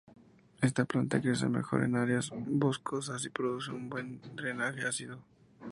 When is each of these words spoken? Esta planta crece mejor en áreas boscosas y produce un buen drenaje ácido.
Esta 0.61 0.85
planta 0.85 1.21
crece 1.21 1.47
mejor 1.47 1.83
en 1.83 1.95
áreas 1.95 2.31
boscosas 2.35 3.23
y 3.23 3.29
produce 3.29 3.69
un 3.69 3.87
buen 3.87 4.19
drenaje 4.35 4.83
ácido. 4.87 5.23